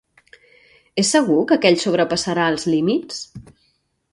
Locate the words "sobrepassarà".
1.83-2.49